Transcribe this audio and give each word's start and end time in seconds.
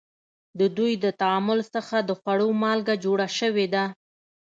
د 0.59 0.61
دوی 0.77 0.93
د 1.03 1.05
تعامل 1.21 1.59
څخه 1.73 1.97
د 2.09 2.11
خوړو 2.19 2.49
مالګه 2.63 2.95
جوړه 3.05 3.27
شوې 3.39 3.65
ده. 3.73 3.83